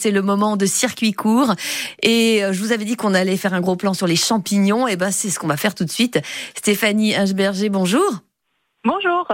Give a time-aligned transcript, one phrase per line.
[0.00, 1.56] C'est le moment de circuit court
[2.04, 4.86] et euh, je vous avais dit qu'on allait faire un gros plan sur les champignons
[4.86, 6.20] et ben c'est ce qu'on va faire tout de suite.
[6.56, 8.22] Stéphanie Ingeberger, bonjour.
[8.84, 9.26] Bonjour.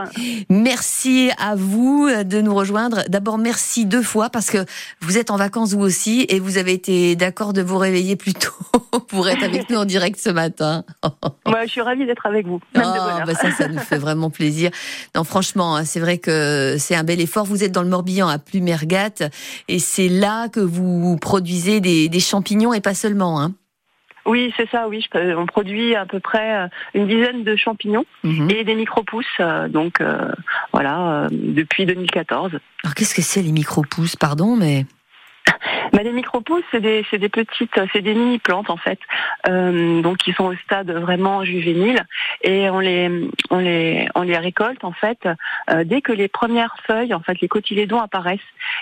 [0.48, 3.02] Merci à vous de nous rejoindre.
[3.08, 4.64] D'abord, merci deux fois parce que
[5.00, 8.32] vous êtes en vacances vous aussi et vous avez été d'accord de vous réveiller plus
[8.32, 8.50] tôt
[9.08, 10.84] pour être avec nous en direct ce matin.
[11.46, 12.58] Moi, je suis ravie d'être avec vous.
[12.74, 14.70] Oh, bah ça, ça nous fait vraiment plaisir.
[15.14, 17.44] Non, franchement, hein, c'est vrai que c'est un bel effort.
[17.44, 19.28] Vous êtes dans le Morbihan à Plumergat
[19.68, 23.42] et c'est là que vous produisez des, des champignons et pas seulement.
[23.42, 23.52] Hein.
[24.26, 25.06] Oui, c'est ça, oui.
[25.14, 28.50] on produit à peu près euh, une dizaine de champignons mhm.
[28.50, 30.30] et des micro-pousses, euh, donc euh,
[30.72, 32.52] voilà, depuis 2014.
[32.82, 34.86] Alors qu'est-ce que c'est les micro-pousses, pardon, mais
[35.94, 38.98] bah, les micro-pousses, c'est des, des petites, c'est des mini-plantes en fait,
[39.48, 42.04] euh, donc qui sont au stade vraiment juvénile
[42.42, 45.28] et on les, on les, on les récolte en fait
[45.70, 48.40] euh, dès que les premières feuilles, en fait, les cotylédons apparaissent.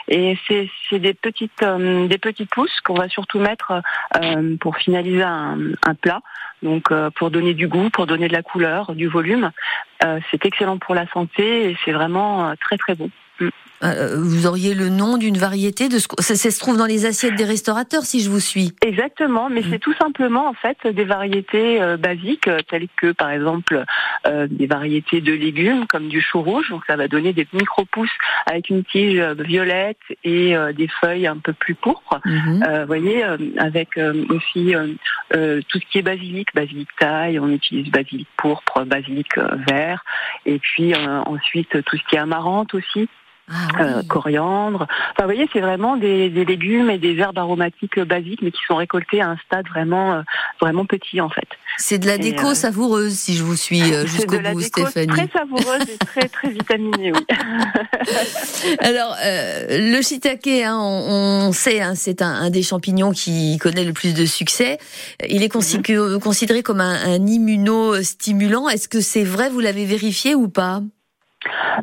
[0.08, 3.82] Et c'est, des petites, euh, des petites pousses qu'on va surtout mettre
[4.16, 6.20] euh, pour finaliser un, un plat.
[6.62, 9.50] Donc pour donner du goût, pour donner de la couleur, du volume,
[10.00, 13.10] c'est excellent pour la santé et c'est vraiment très très bon.
[13.40, 13.48] Mm.
[13.82, 17.34] Euh, vous auriez le nom d'une variété de ce ça, se trouve dans les assiettes
[17.34, 18.72] des restaurateurs si je vous suis.
[18.82, 19.80] Exactement, mais c'est mm.
[19.80, 23.84] tout simplement en fait des variétés euh, basiques euh, telles que par exemple
[24.24, 28.16] des variétés de légumes comme du chou rouge, donc ça va donner des micro-pousses
[28.46, 32.20] avec une tige violette et des feuilles un peu plus pourpres.
[32.24, 32.80] Mm-hmm.
[32.80, 33.24] vous voyez,
[33.58, 34.74] avec aussi
[35.32, 39.36] tout ce qui est basilic, basilic taille, on utilise basilic pourpre, basilic
[39.68, 40.04] vert,
[40.46, 43.08] et puis ensuite tout ce qui est amarante aussi.
[43.50, 44.86] Ah euh, coriandre.
[45.10, 48.76] Enfin, vous voyez, c'est vraiment des, légumes et des herbes aromatiques basiques, mais qui sont
[48.76, 50.22] récoltés à un stade vraiment, euh,
[50.60, 51.48] vraiment petit en fait.
[51.76, 55.08] C'est de la déco euh, savoureuse, si je vous suis jusqu'au bout, Stéphanie.
[55.08, 57.26] Très savoureuse et très très vitaminée, oui.
[58.78, 64.14] Alors, le shiitake, hein, on, sait, hein, c'est un, des champignons qui connaît le plus
[64.14, 64.78] de succès.
[65.28, 66.20] Il est mhm.
[66.20, 68.68] considéré comme un, un immunostimulant.
[68.68, 69.50] Est-ce que c'est vrai?
[69.50, 70.80] Vous l'avez vérifié ou pas?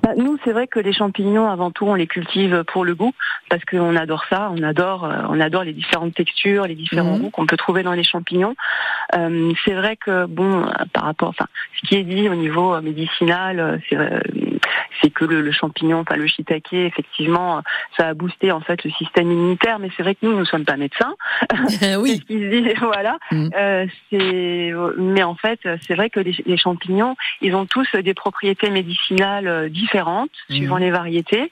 [0.03, 3.13] Bah, nous, c'est vrai que les champignons, avant tout, on les cultive pour le goût,
[3.49, 7.23] parce qu'on adore ça, on adore, euh, on adore les différentes textures, les différents mhm.
[7.23, 8.55] goûts qu'on peut trouver dans les champignons.
[9.15, 11.47] Euh, c'est vrai que, bon, par rapport, enfin,
[11.81, 13.97] ce qui est dit au niveau médicinal, c'est
[15.01, 17.61] c'est que le, champignon, enfin le shiitake, effectivement,
[17.97, 19.79] ça a boosté en fait le système immunitaire.
[19.79, 21.15] Mais c'est vrai que nous, nous sommes pas médecins.
[21.99, 22.23] oui.
[22.81, 23.17] voilà.
[23.31, 23.49] Mm.
[23.55, 28.69] Euh, c'est, mais en fait, c'est vrai que les, champignons, ils ont tous des propriétés
[28.69, 30.55] médicinales euh, différentes mm.
[30.55, 31.51] suivant les variétés.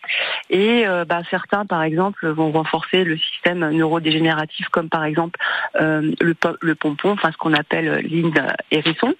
[0.49, 5.39] Et euh, bah, certains, par exemple, vont renforcer le système neurodégénératif, comme par exemple
[5.79, 9.13] euh, le, le pompon, enfin ce qu'on appelle l'inde hérisson.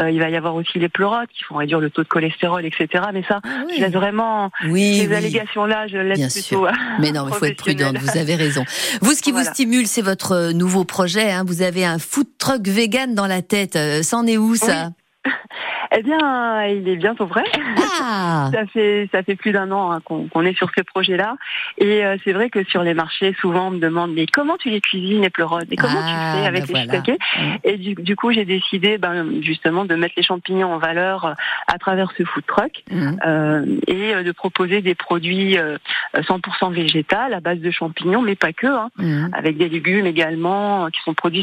[0.00, 3.04] il va y avoir aussi les pleurotes qui vont réduire le taux de cholestérol, etc.
[3.12, 6.66] Mais ça, ah je laisse vraiment oui, ces allégations-là, je laisse Bien plutôt.
[6.66, 6.72] Sûr.
[6.98, 7.98] Mais non, il faut être prudente.
[7.98, 8.64] Vous avez raison.
[9.00, 11.30] Vous, ce qui vous stimule, c'est votre nouveau projet.
[11.32, 11.44] Hein.
[11.46, 13.78] Vous avez un food truck vegan dans la tête.
[14.02, 14.90] C'en est où ça?
[15.96, 17.44] Eh bien, il est bientôt prêt.
[18.00, 18.50] Ah.
[18.52, 21.36] ça fait ça fait plus d'un an hein, qu'on est sur ce projet-là,
[21.78, 24.70] et euh, c'est vrai que sur les marchés, souvent on me demande mais comment tu
[24.70, 25.66] les cuisines les pleurotes?
[25.70, 27.18] Et comment tu ah, fais avec ben les voilà.
[27.64, 31.32] Et du, coup, j'ai décidé ben, justement de mettre les champignons en valeur euh,
[31.66, 33.16] à travers ce food truck mmh.
[33.26, 35.56] euh, et de proposer des produits
[36.14, 39.28] 100% végétal à base de champignons, mais pas que, hein, mmh.
[39.32, 41.42] avec des légumes également qui sont produits